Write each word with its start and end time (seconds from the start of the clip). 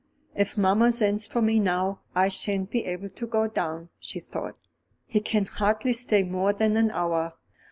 "If 0.33 0.57
mamma 0.57 0.91
sends 0.91 1.27
for 1.27 1.43
me 1.43 1.59
now, 1.59 2.01
I 2.15 2.27
shan't 2.27 2.71
be 2.71 2.85
able 2.85 3.09
to 3.09 3.27
go 3.27 3.45
down," 3.47 3.89
she 3.99 4.19
thought. 4.19 4.57
"He 5.05 5.19
can 5.19 5.45
hardly 5.45 5.93
stay 5.93 6.23
more 6.23 6.53
than 6.53 6.75
an 6.75 6.89
hour. 6.89 7.33